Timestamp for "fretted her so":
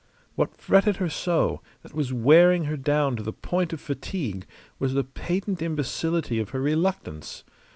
0.57-1.61